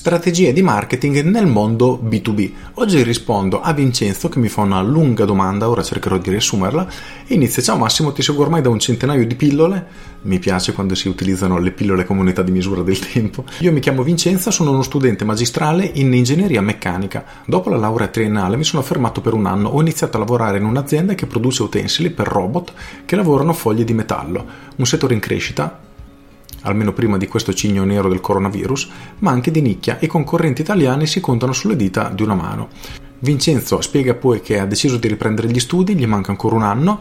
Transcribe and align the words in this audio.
Strategie 0.00 0.54
di 0.54 0.62
marketing 0.62 1.24
nel 1.24 1.44
mondo 1.44 2.00
B2B. 2.02 2.52
Oggi 2.76 3.02
rispondo 3.02 3.60
a 3.60 3.74
Vincenzo 3.74 4.30
che 4.30 4.38
mi 4.38 4.48
fa 4.48 4.62
una 4.62 4.80
lunga 4.80 5.26
domanda, 5.26 5.68
ora 5.68 5.82
cercherò 5.82 6.16
di 6.16 6.30
riassumerla 6.30 6.88
inizia. 7.26 7.62
Ciao 7.62 7.76
Massimo, 7.76 8.10
ti 8.10 8.22
seguo 8.22 8.44
ormai 8.44 8.62
da 8.62 8.70
un 8.70 8.78
centinaio 8.78 9.26
di 9.26 9.34
pillole. 9.34 9.86
Mi 10.22 10.38
piace 10.38 10.72
quando 10.72 10.94
si 10.94 11.06
utilizzano 11.06 11.58
le 11.58 11.70
pillole 11.72 12.06
come 12.06 12.20
unità 12.20 12.40
di 12.40 12.50
misura 12.50 12.80
del 12.80 12.98
tempo. 12.98 13.44
Io 13.58 13.72
mi 13.72 13.80
chiamo 13.80 14.02
Vincenzo, 14.02 14.50
sono 14.50 14.70
uno 14.70 14.80
studente 14.80 15.26
magistrale 15.26 15.90
in 15.92 16.14
ingegneria 16.14 16.62
meccanica. 16.62 17.22
Dopo 17.44 17.68
la 17.68 17.76
laurea 17.76 18.08
triennale 18.08 18.56
mi 18.56 18.64
sono 18.64 18.80
fermato 18.80 19.20
per 19.20 19.34
un 19.34 19.44
anno, 19.44 19.68
ho 19.68 19.80
iniziato 19.82 20.16
a 20.16 20.20
lavorare 20.20 20.56
in 20.56 20.64
un'azienda 20.64 21.12
che 21.12 21.26
produce 21.26 21.62
utensili 21.62 22.08
per 22.08 22.26
robot 22.26 22.72
che 23.04 23.16
lavorano 23.16 23.52
foglie 23.52 23.84
di 23.84 23.92
metallo, 23.92 24.46
un 24.76 24.86
settore 24.86 25.12
in 25.12 25.20
crescita 25.20 25.88
almeno 26.62 26.92
prima 26.92 27.16
di 27.16 27.26
questo 27.26 27.52
cigno 27.52 27.84
nero 27.84 28.08
del 28.08 28.20
coronavirus, 28.20 28.88
ma 29.18 29.30
anche 29.30 29.50
di 29.50 29.60
nicchia 29.60 29.98
e 29.98 30.06
concorrenti 30.06 30.60
italiani 30.60 31.06
si 31.06 31.20
contano 31.20 31.52
sulle 31.52 31.76
dita 31.76 32.08
di 32.08 32.22
una 32.22 32.34
mano. 32.34 32.68
Vincenzo 33.20 33.80
spiega 33.80 34.14
poi 34.14 34.40
che 34.40 34.58
ha 34.58 34.66
deciso 34.66 34.96
di 34.96 35.08
riprendere 35.08 35.48
gli 35.48 35.60
studi, 35.60 35.94
gli 35.94 36.06
manca 36.06 36.30
ancora 36.30 36.56
un 36.56 36.62
anno, 36.62 37.00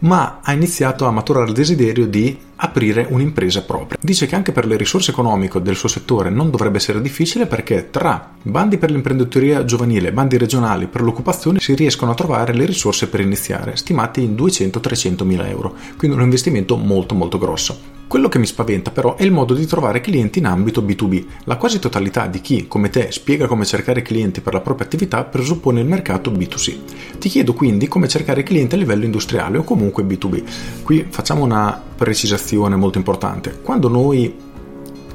ma 0.00 0.40
ha 0.42 0.52
iniziato 0.52 1.06
a 1.06 1.10
maturare 1.10 1.46
il 1.48 1.54
desiderio 1.54 2.06
di 2.06 2.38
aprire 2.60 3.06
un'impresa 3.08 3.62
propria. 3.62 3.98
Dice 4.00 4.26
che 4.26 4.34
anche 4.34 4.52
per 4.52 4.66
le 4.66 4.76
risorse 4.76 5.10
economiche 5.10 5.60
del 5.60 5.76
suo 5.76 5.88
settore 5.88 6.30
non 6.30 6.50
dovrebbe 6.50 6.78
essere 6.78 7.00
difficile 7.00 7.46
perché 7.46 7.90
tra 7.90 8.32
bandi 8.42 8.78
per 8.78 8.90
l'imprenditoria 8.90 9.64
giovanile 9.64 10.12
bandi 10.12 10.38
regionali 10.38 10.86
per 10.86 11.02
l'occupazione 11.02 11.60
si 11.60 11.74
riescono 11.74 12.12
a 12.12 12.14
trovare 12.14 12.54
le 12.54 12.66
risorse 12.66 13.08
per 13.08 13.20
iniziare, 13.20 13.76
stimati 13.76 14.22
in 14.22 14.34
200-300 14.34 15.24
mila 15.24 15.48
euro, 15.48 15.74
quindi 15.96 16.16
un 16.16 16.22
investimento 16.22 16.76
molto 16.76 17.14
molto 17.14 17.38
grosso. 17.38 17.96
Quello 18.08 18.30
che 18.30 18.38
mi 18.38 18.46
spaventa 18.46 18.90
però 18.90 19.16
è 19.16 19.22
il 19.22 19.32
modo 19.32 19.52
di 19.52 19.66
trovare 19.66 20.00
clienti 20.00 20.38
in 20.38 20.46
ambito 20.46 20.80
B2B. 20.80 21.24
La 21.44 21.58
quasi 21.58 21.78
totalità 21.78 22.26
di 22.26 22.40
chi, 22.40 22.66
come 22.66 22.88
te, 22.88 23.12
spiega 23.12 23.46
come 23.46 23.66
cercare 23.66 24.00
clienti 24.00 24.40
per 24.40 24.54
la 24.54 24.62
propria 24.62 24.86
attività 24.86 25.24
presuppone 25.24 25.80
il 25.80 25.86
mercato 25.86 26.30
B2C. 26.30 26.78
Ti 27.18 27.28
chiedo 27.28 27.52
quindi 27.52 27.86
come 27.86 28.08
cercare 28.08 28.42
clienti 28.42 28.76
a 28.76 28.78
livello 28.78 29.04
industriale 29.04 29.58
o 29.58 29.62
comunque 29.62 30.04
B2B. 30.04 30.42
Qui 30.82 31.06
facciamo 31.10 31.44
una 31.44 31.82
precisazione 31.98 32.46
molto 32.56 32.98
importante. 32.98 33.60
Quando 33.62 33.88
noi 33.88 34.46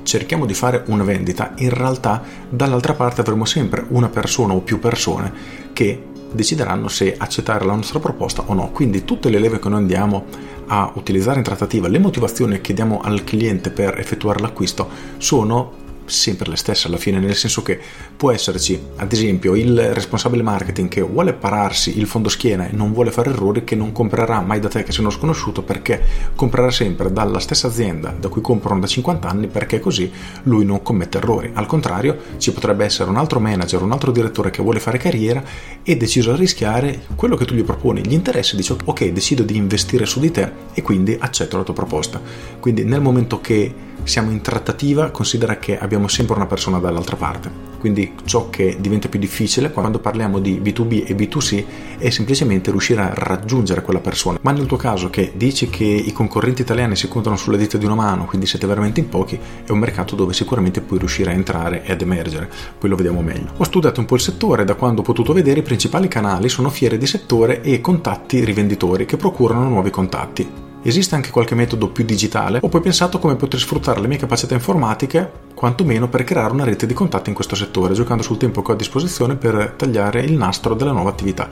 cerchiamo 0.03 0.45
di 0.45 0.53
fare 0.53 0.83
una 0.87 1.03
vendita, 1.03 1.53
in 1.57 1.69
realtà 1.69 2.21
dall'altra 2.49 2.93
parte 2.93 3.21
avremo 3.21 3.45
sempre 3.45 3.85
una 3.89 4.09
persona 4.09 4.53
o 4.53 4.59
più 4.59 4.79
persone 4.79 5.31
che 5.73 6.11
decideranno 6.31 6.87
se 6.87 7.15
accettare 7.17 7.65
la 7.65 7.75
nostra 7.75 7.99
proposta 7.99 8.43
o 8.47 8.53
no. 8.53 8.69
Quindi 8.71 9.05
tutte 9.05 9.29
le 9.29 9.39
leve 9.39 9.59
che 9.59 9.69
noi 9.69 9.79
andiamo 9.79 10.25
a 10.67 10.91
utilizzare 10.95 11.37
in 11.37 11.43
trattativa, 11.43 11.87
le 11.87 11.99
motivazioni 11.99 12.61
che 12.61 12.73
diamo 12.73 13.01
al 13.01 13.23
cliente 13.23 13.69
per 13.69 13.99
effettuare 13.99 14.39
l'acquisto 14.39 14.89
sono 15.17 15.81
sempre 16.13 16.49
le 16.49 16.55
stesse 16.55 16.87
alla 16.87 16.97
fine, 16.97 17.19
nel 17.19 17.35
senso 17.35 17.61
che 17.61 17.79
può 18.15 18.31
esserci, 18.31 18.79
ad 18.95 19.11
esempio, 19.11 19.55
il 19.55 19.93
responsabile 19.93 20.43
marketing 20.43 20.87
che 20.87 21.01
vuole 21.01 21.33
pararsi 21.33 21.97
il 21.97 22.07
fondo 22.07 22.29
schiena 22.29 22.67
e 22.67 22.71
non 22.71 22.93
vuole 22.93 23.11
fare 23.11 23.31
errori, 23.31 23.63
che 23.63 23.75
non 23.75 23.91
comprerà 23.91 24.41
mai 24.41 24.59
da 24.59 24.69
te 24.69 24.83
che 24.83 24.91
sei 24.91 25.01
uno 25.01 25.09
sconosciuto 25.09 25.63
perché 25.63 26.01
comprerà 26.35 26.71
sempre 26.71 27.11
dalla 27.11 27.39
stessa 27.39 27.67
azienda 27.67 28.15
da 28.17 28.29
cui 28.29 28.41
comprano 28.41 28.79
da 28.79 28.87
50 28.87 29.27
anni 29.27 29.47
perché 29.47 29.79
così 29.79 30.11
lui 30.43 30.65
non 30.65 30.81
commette 30.81 31.17
errori. 31.17 31.51
Al 31.53 31.65
contrario, 31.65 32.17
ci 32.37 32.51
potrebbe 32.53 32.85
essere 32.85 33.09
un 33.09 33.17
altro 33.17 33.39
manager, 33.39 33.81
un 33.81 33.91
altro 33.91 34.11
direttore 34.11 34.51
che 34.51 34.61
vuole 34.61 34.79
fare 34.79 34.97
carriera 34.97 35.43
e 35.83 35.97
deciso 35.97 36.31
a 36.31 36.35
rischiare 36.35 37.05
quello 37.15 37.35
che 37.35 37.45
tu 37.45 37.55
gli 37.55 37.63
proponi, 37.63 38.05
gli 38.05 38.13
interessa, 38.13 38.55
dice 38.55 38.75
ok, 38.83 39.05
decido 39.09 39.43
di 39.43 39.55
investire 39.55 40.05
su 40.05 40.19
di 40.19 40.31
te 40.31 40.51
e 40.73 40.81
quindi 40.81 41.17
accetto 41.19 41.57
la 41.57 41.63
tua 41.63 41.73
proposta. 41.73 42.21
Quindi 42.59 42.83
nel 42.83 43.01
momento 43.01 43.41
che 43.41 43.91
siamo 44.03 44.31
in 44.31 44.41
trattativa, 44.41 45.11
considera 45.11 45.57
che 45.57 45.77
abbiamo 45.77 46.07
sempre 46.07 46.35
una 46.35 46.45
persona 46.45 46.79
dall'altra 46.79 47.15
parte. 47.15 47.71
Quindi 47.83 48.13
ciò 48.23 48.49
che 48.49 48.77
diventa 48.79 49.09
più 49.09 49.19
difficile 49.19 49.71
quando 49.71 49.99
parliamo 49.99 50.39
di 50.39 50.61
B2B 50.63 51.03
e 51.05 51.15
B2C 51.15 51.65
è 51.97 52.09
semplicemente 52.09 52.71
riuscire 52.71 53.01
a 53.01 53.11
raggiungere 53.13 53.81
quella 53.81 53.99
persona. 53.99 54.39
Ma 54.41 54.51
nel 54.51 54.67
tuo 54.67 54.77
caso 54.77 55.09
che 55.09 55.33
dici 55.35 55.69
che 55.69 55.83
i 55.83 56.13
concorrenti 56.13 56.61
italiani 56.61 56.95
si 56.95 57.09
contano 57.09 57.35
sulle 57.35 57.57
dita 57.57 57.77
di 57.77 57.85
una 57.85 57.95
mano, 57.95 58.25
quindi 58.25 58.47
siete 58.47 58.67
veramente 58.67 59.01
in 59.01 59.09
pochi, 59.09 59.37
è 59.65 59.71
un 59.71 59.79
mercato 59.79 60.15
dove 60.15 60.31
sicuramente 60.33 60.79
puoi 60.79 60.99
riuscire 60.99 61.31
a 61.31 61.33
entrare 61.33 61.83
e 61.83 61.91
ad 61.91 62.01
emergere. 62.01 62.49
Poi 62.77 62.89
lo 62.89 62.95
vediamo 62.95 63.21
meglio. 63.21 63.51
Ho 63.57 63.63
studiato 63.65 63.99
un 63.99 64.05
po' 64.05 64.15
il 64.15 64.21
settore, 64.21 64.63
da 64.63 64.75
quando 64.75 65.01
ho 65.01 65.03
potuto 65.03 65.33
vedere 65.33 65.59
i 65.59 65.63
principali 65.63 66.07
canali 66.07 66.47
sono 66.47 66.69
fiere 66.69 66.97
di 66.97 67.05
settore 67.05 67.61
e 67.61 67.81
contatti 67.81 68.45
rivenditori 68.45 69.05
che 69.05 69.17
procurano 69.17 69.67
nuovi 69.67 69.89
contatti. 69.89 70.62
Esiste 70.85 71.15
anche 71.15 71.31
qualche 71.31 71.55
metodo 71.55 71.87
più 71.87 72.03
digitale 72.03 72.59
o 72.61 72.67
poi 72.67 72.81
pensato 72.81 73.17
come 73.17 73.37
poter 73.37 73.57
sfruttare 73.57 74.01
le 74.01 74.07
mie 74.07 74.17
capacità 74.17 74.53
informatiche, 74.53 75.31
quantomeno 75.53 76.09
per 76.09 76.25
creare 76.25 76.51
una 76.51 76.65
rete 76.65 76.85
di 76.85 76.93
contatti 76.93 77.29
in 77.29 77.35
questo 77.35 77.55
settore, 77.55 77.93
giocando 77.93 78.21
sul 78.21 78.35
tempo 78.35 78.61
che 78.61 78.71
ho 78.71 78.73
a 78.73 78.77
disposizione 78.77 79.37
per 79.37 79.75
tagliare 79.77 80.19
il 80.19 80.33
nastro 80.33 80.73
della 80.73 80.91
nuova 80.91 81.09
attività. 81.09 81.47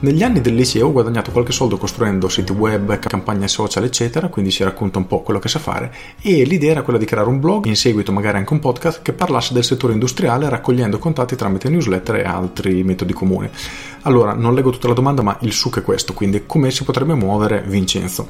Negli 0.00 0.22
anni 0.22 0.42
del 0.42 0.54
liceo 0.54 0.88
ho 0.88 0.92
guadagnato 0.92 1.30
qualche 1.30 1.52
soldo 1.52 1.78
costruendo 1.78 2.28
siti 2.28 2.52
web, 2.52 2.98
campagne 2.98 3.48
social, 3.48 3.84
eccetera, 3.84 4.28
quindi 4.28 4.50
si 4.50 4.62
racconta 4.62 4.98
un 4.98 5.06
po' 5.06 5.22
quello 5.22 5.40
che 5.40 5.48
sa 5.48 5.58
fare 5.58 5.90
e 6.20 6.44
l'idea 6.44 6.72
era 6.72 6.82
quella 6.82 6.98
di 6.98 7.06
creare 7.06 7.30
un 7.30 7.40
blog, 7.40 7.64
in 7.64 7.76
seguito 7.76 8.12
magari 8.12 8.36
anche 8.36 8.52
un 8.52 8.58
podcast 8.58 9.00
che 9.00 9.14
parlasse 9.14 9.54
del 9.54 9.64
settore 9.64 9.94
industriale 9.94 10.46
raccogliendo 10.50 10.98
contatti 10.98 11.36
tramite 11.36 11.70
newsletter 11.70 12.16
e 12.16 12.24
altri 12.24 12.84
metodi 12.84 13.14
comuni. 13.14 13.48
Allora, 14.02 14.34
non 14.34 14.52
leggo 14.54 14.68
tutta 14.68 14.88
la 14.88 14.94
domanda, 14.94 15.22
ma 15.22 15.38
il 15.40 15.52
succo 15.52 15.78
è 15.78 15.82
questo, 15.82 16.12
quindi 16.12 16.42
come 16.44 16.70
si 16.70 16.84
potrebbe 16.84 17.14
muovere 17.14 17.64
Vincenzo? 17.66 18.28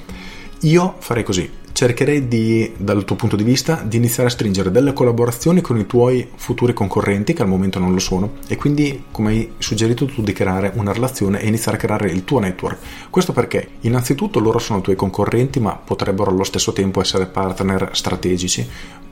Io 0.61 0.95
farei 0.99 1.23
così, 1.23 1.51
cercherei 1.75 2.29
di, 2.29 2.73
dal 2.77 3.05
tuo 3.05 3.17
punto 3.17 3.35
di 3.35 3.43
vista, 3.43 3.83
di 3.85 3.97
iniziare 3.97 4.29
a 4.29 4.33
stringere 4.33 4.71
delle 4.71 4.93
collaborazioni 4.93 5.61
con 5.61 5.77
i 5.77 5.87
tuoi 5.87 6.31
futuri 6.37 6.73
concorrenti 6.73 7.33
che 7.33 7.43
al 7.43 7.49
momento 7.49 7.81
non 7.81 7.93
lo 7.93 7.99
sono 7.99 8.35
e 8.47 8.55
quindi, 8.55 9.07
come 9.11 9.31
hai 9.31 9.53
suggerito 9.59 10.07
tu, 10.07 10.23
di 10.23 10.33
creare 10.33 10.71
una 10.77 10.93
relazione 10.93 11.41
e 11.41 11.49
iniziare 11.49 11.77
a 11.77 11.81
creare 11.81 12.11
il 12.11 12.25
tuo 12.25 12.39
network. 12.39 12.79
Questo 13.11 13.33
perché, 13.33 13.71
innanzitutto, 13.81 14.39
loro 14.39 14.61
sono 14.61 14.79
i 14.79 14.83
tuoi 14.83 14.95
concorrenti, 14.95 15.59
ma 15.59 15.75
potrebbero 15.75 16.31
allo 16.31 16.45
stesso 16.45 16.73
tempo 16.73 17.01
essere 17.01 17.27
partner 17.27 17.91
strategici, 17.93 18.65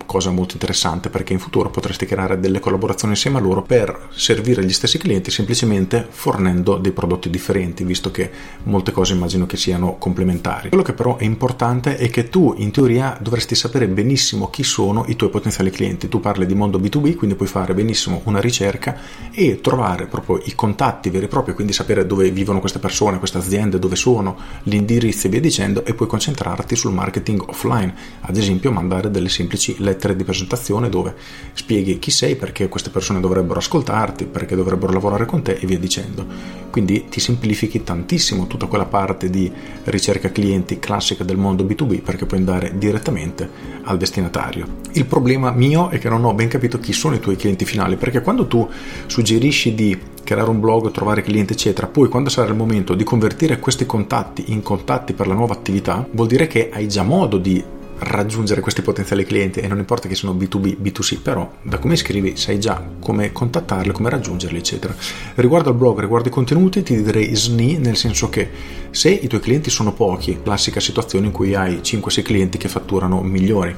cosa 0.06 0.30
molto 0.30 0.54
interessante 0.54 1.08
perché 1.08 1.32
in 1.32 1.38
futuro 1.38 1.70
potresti 1.70 2.06
creare 2.06 2.38
delle 2.38 2.60
collaborazioni 2.60 3.14
insieme 3.14 3.38
a 3.38 3.40
loro 3.40 3.62
per 3.62 4.08
servire 4.10 4.64
gli 4.64 4.72
stessi 4.72 4.98
clienti 4.98 5.30
semplicemente 5.30 6.06
fornendo 6.08 6.76
dei 6.76 6.92
prodotti 6.92 7.30
differenti, 7.30 7.82
visto 7.82 8.10
che 8.10 8.30
molte 8.64 8.92
cose 8.92 9.14
immagino 9.14 9.46
che 9.46 9.56
siano 9.56 9.96
complementari. 9.98 10.68
Quello 10.68 10.84
che 10.84 10.92
però 10.92 11.16
è 11.16 11.24
importante 11.24 11.96
è 11.96 12.10
che 12.10 12.28
tu 12.28 12.51
in 12.56 12.70
teoria 12.70 13.16
dovresti 13.20 13.54
sapere 13.54 13.88
benissimo 13.88 14.48
chi 14.50 14.62
sono 14.62 15.04
i 15.08 15.16
tuoi 15.16 15.30
potenziali 15.30 15.70
clienti. 15.70 16.08
Tu 16.08 16.20
parli 16.20 16.46
di 16.46 16.54
mondo 16.54 16.78
B2B, 16.78 17.14
quindi 17.14 17.36
puoi 17.36 17.48
fare 17.48 17.74
benissimo 17.74 18.20
una 18.24 18.40
ricerca 18.40 18.96
e 19.30 19.60
trovare 19.60 20.06
proprio 20.06 20.40
i 20.44 20.54
contatti 20.54 21.10
veri 21.10 21.24
e 21.24 21.28
propri, 21.28 21.54
quindi 21.54 21.72
sapere 21.72 22.06
dove 22.06 22.30
vivono 22.30 22.60
queste 22.60 22.78
persone, 22.78 23.18
queste 23.18 23.38
aziende, 23.38 23.78
dove 23.78 23.96
sono, 23.96 24.36
l'indirizzo 24.64 25.26
e 25.26 25.30
via 25.30 25.40
dicendo 25.40 25.84
e 25.84 25.94
puoi 25.94 26.08
concentrarti 26.08 26.76
sul 26.76 26.92
marketing 26.92 27.42
offline, 27.46 27.94
ad 28.20 28.36
esempio 28.36 28.70
mandare 28.70 29.10
delle 29.10 29.28
semplici 29.28 29.76
lettere 29.78 30.16
di 30.16 30.24
presentazione 30.24 30.88
dove 30.88 31.14
spieghi 31.52 31.98
chi 31.98 32.10
sei, 32.10 32.36
perché 32.36 32.69
queste 32.69 32.90
persone 32.90 33.20
dovrebbero 33.20 33.58
ascoltarti, 33.58 34.26
perché 34.26 34.56
dovrebbero 34.56 34.92
lavorare 34.92 35.26
con 35.26 35.42
te 35.42 35.52
e 35.52 35.66
via 35.66 35.78
dicendo. 35.78 36.60
Quindi 36.70 37.06
ti 37.10 37.20
semplifichi 37.20 37.82
tantissimo 37.82 38.46
tutta 38.46 38.66
quella 38.66 38.86
parte 38.86 39.28
di 39.28 39.50
ricerca 39.84 40.30
clienti 40.32 40.78
classica 40.78 41.22
del 41.22 41.36
mondo 41.36 41.64
B2B 41.64 42.00
perché 42.00 42.24
puoi 42.24 42.40
andare 42.42 42.72
direttamente 42.76 43.48
al 43.84 43.97
destinatario. 43.97 44.80
Il 44.92 45.06
problema 45.06 45.50
mio 45.50 45.88
è 45.88 45.98
che 45.98 46.08
non 46.08 46.25
ho 46.25 46.34
ben 46.34 46.48
capito 46.48 46.78
chi 46.78 46.92
sono 46.92 47.14
i 47.14 47.20
tuoi 47.20 47.36
clienti 47.36 47.64
finali, 47.64 47.97
perché 47.97 48.20
quando 48.20 48.47
tu 48.47 48.69
suggerisci 49.06 49.75
di 49.75 49.98
creare 50.25 50.50
un 50.50 50.60
blog, 50.60 50.91
trovare 50.91 51.22
clienti, 51.22 51.52
eccetera. 51.52 51.86
Poi, 51.86 52.08
quando 52.08 52.28
sarà 52.28 52.48
il 52.48 52.56
momento 52.56 52.94
di 52.94 53.05
convertire 53.05 53.58
questi 53.58 53.87
contatti 53.87 54.52
in 54.52 54.62
contatti 54.62 55.12
per 55.12 55.26
la 55.26 55.34
nuova 55.34 55.55
attività, 55.55 56.06
vuol 56.12 56.28
dire 56.28 56.46
che 56.46 56.70
hai 56.72 56.88
già 56.88 57.02
modo 57.02 57.38
di 57.38 57.62
raggiungere 58.02 58.60
questi 58.60 58.82
potenziali 58.82 59.25
clienti 59.25 59.60
e 59.60 59.69
non 59.69 59.78
importa 59.78 60.08
che 60.08 60.14
siano 60.14 60.34
B2B, 60.34 60.76
B2C, 60.81 61.20
però 61.20 61.50
da 61.62 61.78
come 61.78 61.96
scrivi 61.96 62.37
sai 62.37 62.58
già 62.58 62.82
come 63.00 63.32
contattarli, 63.32 63.93
come 63.93 64.10
raggiungerli, 64.10 64.58
eccetera. 64.58 64.94
Riguardo 65.34 65.70
al 65.70 65.76
blog, 65.76 66.00
riguardo 66.00 66.28
i 66.28 66.32
contenuti, 66.32 66.82
ti 66.82 67.02
direi 67.02 67.34
SNI, 67.34 67.78
nel 67.78 67.96
senso 67.96 68.28
che 68.28 68.50
se 68.90 69.10
i 69.10 69.26
tuoi 69.26 69.40
clienti 69.40 69.70
sono 69.70 69.93
pochi, 69.93 70.40
classica 70.43 70.81
situazione 70.81 71.26
in 71.26 71.32
cui 71.32 71.54
hai 71.54 71.76
5-6 71.76 72.22
clienti 72.22 72.58
che 72.58 72.69
fatturano 72.69 73.22
milioni, 73.22 73.75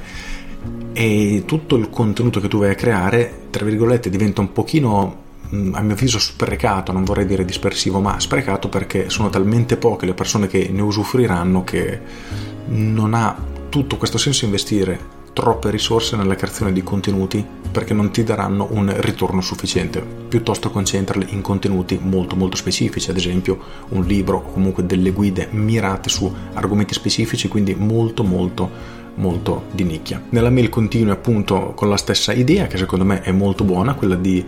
e 0.93 1.43
tutto 1.45 1.75
il 1.75 1.89
contenuto 1.89 2.39
che 2.39 2.47
tu 2.47 2.59
vai 2.59 2.69
a 2.69 2.75
creare, 2.75 3.47
tra 3.49 3.65
virgolette, 3.65 4.09
diventa 4.09 4.39
un 4.41 4.53
pochino 4.53 5.23
mm, 5.53 5.73
a 5.75 5.81
mio 5.81 5.93
avviso 5.93 6.19
sprecato, 6.19 6.91
non 6.91 7.03
vorrei 7.03 7.25
dire 7.25 7.43
dispersivo, 7.43 7.99
ma 7.99 8.19
sprecato 8.19 8.69
perché 8.69 9.09
sono 9.09 9.29
talmente 9.29 9.75
poche 9.75 10.05
le 10.05 10.13
persone 10.13 10.47
che 10.47 10.69
ne 10.71 10.81
usufruiranno 10.81 11.63
che 11.65 11.99
non 12.67 13.13
ha 13.13 13.53
tutto 13.75 13.97
questo 13.97 14.17
senso 14.17 14.45
investire 14.45 14.97
troppe 15.33 15.69
risorse 15.69 16.15
nella 16.15 16.35
creazione 16.35 16.71
di 16.71 16.81
contenuti 16.81 17.45
perché 17.69 17.93
non 17.93 18.09
ti 18.09 18.23
daranno 18.23 18.69
un 18.71 18.89
ritorno 19.01 19.41
sufficiente. 19.41 19.99
Piuttosto 19.99 20.69
concentrali 20.69 21.25
in 21.31 21.41
contenuti 21.41 21.99
molto 22.01 22.37
molto 22.37 22.55
specifici, 22.55 23.09
ad 23.09 23.17
esempio 23.17 23.59
un 23.89 24.05
libro 24.05 24.37
o 24.37 24.53
comunque 24.53 24.85
delle 24.85 25.11
guide 25.11 25.49
mirate 25.51 26.07
su 26.07 26.33
argomenti 26.53 26.93
specifici, 26.93 27.49
quindi 27.49 27.75
molto 27.75 28.23
molto 28.23 29.03
molto 29.15 29.65
di 29.71 29.83
nicchia. 29.83 30.23
Nella 30.29 30.49
mail 30.49 30.69
continui 30.69 31.11
appunto 31.11 31.73
con 31.75 31.89
la 31.89 31.97
stessa 31.97 32.31
idea 32.31 32.67
che 32.67 32.77
secondo 32.77 33.03
me 33.03 33.23
è 33.23 33.31
molto 33.31 33.65
buona, 33.65 33.93
quella 33.93 34.15
di 34.15 34.43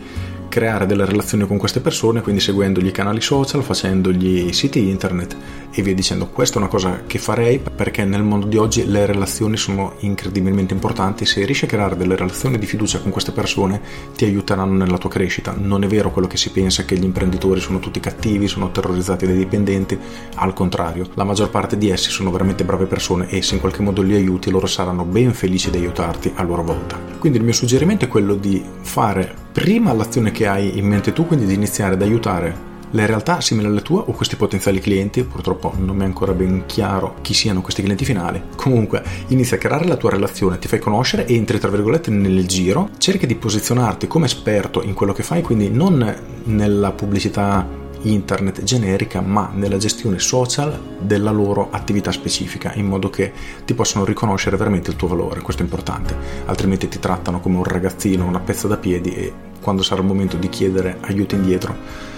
creare 0.47 0.85
delle 0.85 1.05
relazioni 1.05 1.45
con 1.45 1.57
queste 1.57 1.81
persone, 1.81 2.21
quindi 2.21 2.41
seguendogli 2.41 2.87
i 2.87 2.91
canali 2.91 3.21
social, 3.21 3.61
facendogli 3.61 4.53
siti 4.53 4.87
internet 4.89 5.35
e 5.79 5.83
via 5.83 5.93
dicendo. 5.93 6.27
Questa 6.27 6.55
è 6.55 6.57
una 6.57 6.67
cosa 6.67 7.03
che 7.05 7.19
farei 7.19 7.59
perché 7.59 8.03
nel 8.03 8.23
mondo 8.23 8.47
di 8.47 8.57
oggi 8.57 8.85
le 8.87 9.05
relazioni 9.05 9.57
sono 9.57 9.93
incredibilmente 9.99 10.73
importanti. 10.73 11.25
Se 11.25 11.45
riesci 11.45 11.65
a 11.65 11.67
creare 11.67 11.95
delle 11.95 12.15
relazioni 12.15 12.57
di 12.57 12.65
fiducia 12.65 12.99
con 12.99 13.11
queste 13.11 13.31
persone 13.31 13.81
ti 14.15 14.25
aiuteranno 14.25 14.73
nella 14.73 14.97
tua 14.97 15.09
crescita. 15.09 15.55
Non 15.57 15.83
è 15.83 15.87
vero 15.87 16.11
quello 16.11 16.27
che 16.27 16.37
si 16.37 16.51
pensa 16.51 16.83
che 16.83 16.97
gli 16.97 17.03
imprenditori 17.03 17.59
sono 17.59 17.79
tutti 17.79 17.99
cattivi, 17.99 18.47
sono 18.47 18.71
terrorizzati 18.71 19.25
dai 19.25 19.37
dipendenti, 19.37 19.97
al 20.35 20.53
contrario, 20.53 21.09
la 21.13 21.23
maggior 21.23 21.49
parte 21.49 21.77
di 21.77 21.89
essi 21.89 22.09
sono 22.09 22.31
veramente 22.31 22.63
brave 22.63 22.85
persone 22.85 23.29
e 23.29 23.41
se 23.41 23.55
in 23.55 23.59
qualche 23.59 23.81
modo 23.81 24.01
li 24.01 24.15
aiuti 24.15 24.49
loro 24.49 24.67
saranno 24.67 25.03
ben 25.03 25.33
felici 25.33 25.69
di 25.69 25.77
aiutarti 25.77 26.31
a 26.35 26.43
loro 26.43 26.63
volta. 26.63 26.99
Quindi 27.19 27.37
il 27.37 27.43
mio 27.43 27.53
suggerimento 27.53 28.05
è 28.05 28.07
quello 28.07 28.35
di 28.35 28.63
fare 28.81 29.33
prima 29.51 29.93
l'azione 29.93 30.31
che 30.31 30.47
hai 30.47 30.77
in 30.77 30.87
mente 30.87 31.13
tu, 31.13 31.25
quindi 31.25 31.45
di 31.45 31.53
iniziare 31.53 31.93
ad 31.93 32.01
aiutare 32.01 32.66
le 32.91 33.05
realtà 33.05 33.41
simili 33.41 33.67
alle 33.67 33.81
tue 33.81 34.01
o 34.05 34.11
questi 34.13 34.35
potenziali 34.35 34.79
clienti, 34.79 35.23
purtroppo 35.23 35.73
non 35.77 35.95
mi 35.95 36.03
è 36.03 36.05
ancora 36.05 36.33
ben 36.33 36.63
chiaro 36.65 37.15
chi 37.21 37.33
siano 37.33 37.61
questi 37.61 37.81
clienti 37.81 38.05
finali. 38.05 38.41
Comunque, 38.55 39.03
inizia 39.27 39.57
a 39.57 39.59
creare 39.59 39.85
la 39.85 39.97
tua 39.97 40.11
relazione, 40.11 40.59
ti 40.59 40.67
fai 40.67 40.79
conoscere, 40.79 41.27
entri 41.27 41.59
tra 41.59 41.69
virgolette 41.69 42.11
nel 42.11 42.45
giro, 42.45 42.89
cerchi 42.97 43.25
di 43.25 43.35
posizionarti 43.35 44.07
come 44.07 44.25
esperto 44.25 44.81
in 44.81 44.93
quello 44.93 45.13
che 45.13 45.23
fai, 45.23 45.41
quindi 45.41 45.69
non 45.69 46.15
nella 46.45 46.91
pubblicità 46.91 47.85
internet 48.03 48.63
generica, 48.63 49.21
ma 49.21 49.51
nella 49.53 49.77
gestione 49.77 50.19
social 50.19 50.79
della 50.99 51.31
loro 51.31 51.69
attività 51.71 52.11
specifica, 52.11 52.73
in 52.75 52.85
modo 52.85 53.09
che 53.09 53.33
ti 53.65 53.73
possano 53.73 54.05
riconoscere 54.05 54.55
veramente 54.55 54.91
il 54.91 54.95
tuo 54.95 55.07
valore. 55.07 55.41
Questo 55.41 55.61
è 55.61 55.65
importante, 55.65 56.15
altrimenti 56.45 56.87
ti 56.87 56.99
trattano 56.99 57.39
come 57.39 57.57
un 57.57 57.63
ragazzino, 57.63 58.25
una 58.25 58.39
pezza 58.39 58.67
da 58.67 58.77
piedi 58.77 59.13
e 59.13 59.33
quando 59.59 59.81
sarà 59.81 60.01
il 60.01 60.07
momento 60.07 60.37
di 60.37 60.47
chiedere 60.49 60.97
aiuto 61.01 61.35
indietro 61.35 62.15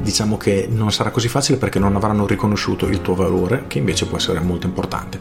diciamo 0.00 0.36
che 0.36 0.68
non 0.70 0.92
sarà 0.92 1.10
così 1.10 1.28
facile 1.28 1.58
perché 1.58 1.78
non 1.78 1.94
avranno 1.96 2.26
riconosciuto 2.26 2.86
il 2.86 3.02
tuo 3.02 3.14
valore, 3.14 3.64
che 3.66 3.78
invece 3.78 4.06
può 4.06 4.16
essere 4.16 4.40
molto 4.40 4.66
importante. 4.66 5.20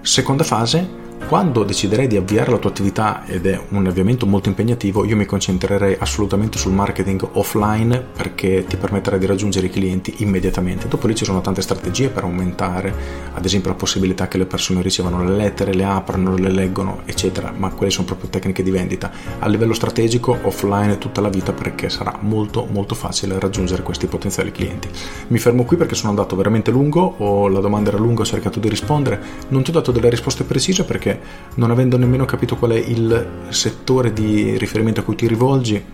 Seconda 0.00 0.44
fase, 0.44 0.88
quando 1.28 1.64
deciderai 1.64 2.06
di 2.06 2.16
avviare 2.16 2.52
la 2.52 2.58
tua 2.58 2.70
attività 2.70 3.24
ed 3.26 3.46
è 3.46 3.60
un 3.70 3.84
avviamento 3.84 4.26
molto 4.26 4.48
impegnativo, 4.48 5.04
io 5.04 5.16
mi 5.16 5.24
concentrerei 5.24 5.96
assolutamente 5.98 6.56
sul 6.56 6.72
marketing 6.72 7.28
offline 7.32 8.00
perché 8.00 8.64
ti 8.64 8.76
permetterà 8.76 9.16
di 9.16 9.26
raggiungere 9.26 9.66
i 9.66 9.70
clienti 9.70 10.14
immediatamente. 10.18 10.86
Dopo 10.86 11.08
lì 11.08 11.16
ci 11.16 11.24
sono 11.24 11.40
tante 11.40 11.62
strategie 11.62 12.10
per 12.10 12.22
aumentare, 12.22 12.94
ad 13.34 13.44
esempio 13.44 13.70
la 13.70 13.76
possibilità 13.76 14.28
che 14.28 14.38
le 14.38 14.46
persone 14.46 14.82
ricevano 14.82 15.24
le 15.24 15.34
lettere, 15.34 15.74
le 15.74 15.82
aprano, 15.82 16.36
le 16.36 16.48
leggono, 16.48 17.00
eccetera, 17.06 17.52
ma 17.56 17.70
quelle 17.70 17.90
sono 17.90 18.06
proprio 18.06 18.30
tecniche 18.30 18.62
di 18.62 18.70
vendita. 18.70 19.10
A 19.40 19.48
livello 19.48 19.74
strategico 19.74 20.38
offline 20.42 20.96
tutta 20.98 21.20
la 21.20 21.28
vita 21.28 21.52
perché 21.52 21.88
sarà 21.88 22.16
molto 22.20 22.68
molto 22.70 22.94
facile 22.94 23.40
raggiungere 23.40 23.82
questi 23.82 24.06
potenziali 24.06 24.52
clienti. 24.52 24.88
Mi 25.28 25.38
fermo 25.38 25.64
qui 25.64 25.76
perché 25.76 25.96
sono 25.96 26.10
andato 26.10 26.36
veramente 26.36 26.70
lungo, 26.70 27.14
o 27.18 27.48
la 27.48 27.58
domanda 27.58 27.90
era 27.90 27.98
lunga, 27.98 28.22
ho 28.22 28.26
cercato 28.26 28.60
di 28.60 28.68
rispondere, 28.68 29.20
non 29.48 29.64
ti 29.64 29.70
ho 29.70 29.72
dato 29.72 29.90
delle 29.90 30.08
risposte 30.08 30.44
precise 30.44 30.84
perché 30.84 31.05
non 31.54 31.70
avendo 31.70 31.96
nemmeno 31.96 32.24
capito 32.24 32.56
qual 32.56 32.72
è 32.72 32.76
il 32.76 33.46
settore 33.48 34.12
di 34.12 34.56
riferimento 34.58 35.00
a 35.00 35.02
cui 35.02 35.16
ti 35.16 35.26
rivolgi, 35.26 35.84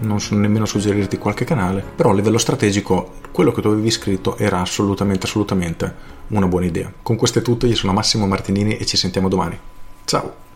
non 0.00 0.20
so 0.20 0.34
nemmeno 0.36 0.64
suggerirti 0.64 1.18
qualche 1.18 1.44
canale, 1.44 1.82
però 1.82 2.10
a 2.10 2.14
livello 2.14 2.38
strategico 2.38 3.14
quello 3.32 3.52
che 3.52 3.60
tu 3.60 3.68
avevi 3.68 3.90
scritto 3.90 4.36
era 4.36 4.60
assolutamente, 4.60 5.26
assolutamente 5.26 5.94
una 6.28 6.46
buona 6.46 6.66
idea. 6.66 6.92
Con 7.02 7.16
questo 7.16 7.40
è 7.40 7.42
tutto, 7.42 7.66
io 7.66 7.74
sono 7.74 7.92
Massimo 7.92 8.26
Martinini 8.26 8.76
e 8.76 8.86
ci 8.86 8.96
sentiamo 8.96 9.28
domani. 9.28 9.58
Ciao! 10.04 10.46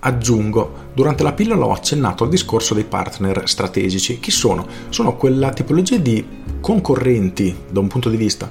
Aggiungo, 0.00 0.86
durante 0.94 1.24
la 1.24 1.32
pillola 1.32 1.66
ho 1.66 1.72
accennato 1.72 2.22
al 2.22 2.30
discorso 2.30 2.72
dei 2.72 2.84
partner 2.84 3.42
strategici. 3.48 4.20
Chi 4.20 4.30
sono? 4.30 4.66
Sono 4.90 5.16
quella 5.16 5.50
tipologia 5.50 5.96
di 5.96 6.24
concorrenti 6.60 7.54
da 7.68 7.80
un 7.80 7.88
punto 7.88 8.08
di 8.08 8.16
vista 8.16 8.48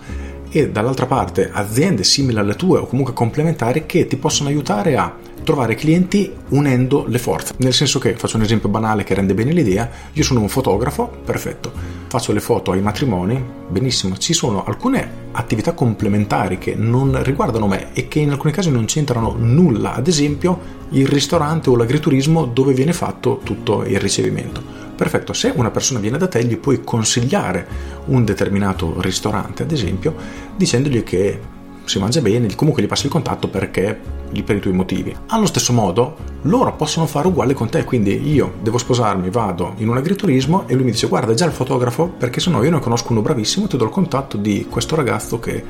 e 0.49 0.69
dall'altra 0.69 1.05
parte 1.05 1.49
aziende 1.51 2.03
simili 2.03 2.39
alle 2.39 2.55
tue 2.55 2.79
o 2.79 2.88
comunque 2.88 3.13
complementari 3.13 3.85
che 3.85 4.07
ti 4.07 4.17
possono 4.17 4.49
aiutare 4.49 4.95
a 4.95 5.15
trovare 5.44 5.75
clienti 5.75 6.29
unendo 6.49 7.05
le 7.07 7.19
forze. 7.19 7.53
Nel 7.59 7.73
senso 7.73 7.99
che, 7.99 8.15
faccio 8.15 8.35
un 8.35 8.44
esempio 8.44 8.67
banale 8.67 9.05
che 9.05 9.13
rende 9.13 9.33
bene 9.33 9.53
l'idea, 9.53 9.89
io 10.11 10.23
sono 10.23 10.41
un 10.41 10.49
fotografo, 10.49 11.09
perfetto, 11.23 11.71
faccio 12.07 12.33
le 12.33 12.41
foto 12.41 12.71
ai 12.71 12.81
matrimoni, 12.81 13.41
benissimo, 13.69 14.17
ci 14.17 14.33
sono 14.33 14.65
alcune 14.65 15.25
attività 15.31 15.71
complementari 15.71 16.57
che 16.57 16.75
non 16.75 17.23
riguardano 17.23 17.67
me 17.67 17.94
e 17.94 18.09
che 18.09 18.19
in 18.19 18.31
alcuni 18.31 18.51
casi 18.51 18.71
non 18.71 18.85
c'entrano 18.85 19.35
nulla, 19.38 19.94
ad 19.94 20.07
esempio 20.07 20.75
il 20.89 21.07
ristorante 21.07 21.69
o 21.69 21.77
l'agriturismo 21.77 22.45
dove 22.45 22.73
viene 22.73 22.91
fatto 22.91 23.39
tutto 23.41 23.85
il 23.85 23.99
ricevimento 23.99 24.76
Perfetto, 24.97 25.31
se 25.31 25.53
una 25.55 25.69
persona 25.69 25.99
viene 25.99 26.17
da 26.17 26.27
te 26.27 26.44
gli 26.44 26.57
puoi 26.57 26.83
consigliare 26.83 27.67
un 28.05 28.25
determinato 28.25 28.99
ristorante, 28.99 29.61
ad 29.61 29.71
esempio, 29.71 30.15
dicendogli 30.55 31.03
che 31.03 31.39
si 31.85 31.99
mangia 31.99 32.19
bene, 32.19 32.53
comunque 32.55 32.81
gli 32.81 32.88
passi 32.88 33.05
il 33.05 33.11
contatto 33.11 33.47
perché 33.47 34.15
per 34.44 34.55
i 34.55 34.59
tuoi 34.59 34.73
motivi. 34.73 35.15
Allo 35.27 35.45
stesso 35.45 35.71
modo, 35.71 36.17
loro 36.41 36.75
possono 36.75 37.05
fare 37.05 37.27
uguale 37.27 37.53
con 37.53 37.69
te, 37.69 37.83
quindi 37.83 38.29
io 38.29 38.55
devo 38.61 38.77
sposarmi, 38.77 39.29
vado 39.29 39.75
in 39.77 39.88
un 39.88 39.97
agriturismo 39.97 40.67
e 40.67 40.73
lui 40.73 40.83
mi 40.83 40.91
dice 40.91 41.07
guarda 41.07 41.33
già 41.33 41.45
il 41.45 41.51
fotografo 41.51 42.07
perché 42.07 42.39
se 42.39 42.49
no 42.49 42.63
io 42.63 42.71
ne 42.71 42.79
conosco 42.79 43.11
uno 43.11 43.21
bravissimo, 43.21 43.67
ti 43.67 43.77
do 43.77 43.85
il 43.85 43.91
contatto 43.91 44.35
di 44.35 44.65
questo 44.69 44.95
ragazzo 44.95 45.39
che 45.39 45.63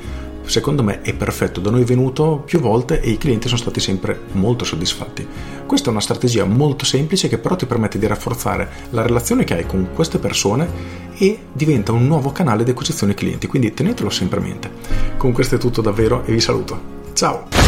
secondo 0.48 0.82
me 0.82 1.02
è 1.02 1.14
perfetto, 1.14 1.60
da 1.60 1.70
noi 1.70 1.82
è 1.82 1.84
venuto 1.84 2.42
più 2.44 2.58
volte 2.58 3.00
e 3.00 3.10
i 3.10 3.18
clienti 3.18 3.46
sono 3.46 3.60
stati 3.60 3.80
sempre 3.80 4.18
molto 4.32 4.64
soddisfatti. 4.64 5.26
Questa 5.66 5.88
è 5.88 5.90
una 5.90 6.00
strategia 6.00 6.44
molto 6.44 6.84
semplice 6.84 7.28
che 7.28 7.38
però 7.38 7.54
ti 7.54 7.66
permette 7.66 7.98
di 7.98 8.06
rafforzare 8.06 8.68
la 8.90 9.02
relazione 9.02 9.44
che 9.44 9.54
hai 9.54 9.66
con 9.66 9.90
queste 9.94 10.18
persone 10.18 10.66
e 11.18 11.38
diventa 11.52 11.92
un 11.92 12.06
nuovo 12.06 12.32
canale 12.32 12.64
di 12.64 12.70
acquisizione 12.70 13.14
clienti, 13.14 13.46
quindi 13.46 13.74
tenetelo 13.74 14.10
sempre 14.10 14.38
a 14.38 14.42
mente. 14.42 14.70
Con 15.16 15.32
questo 15.32 15.56
è 15.56 15.58
tutto 15.58 15.82
davvero 15.82 16.24
e 16.24 16.32
vi 16.32 16.40
saluto. 16.40 16.96
Ciao! 17.12 17.67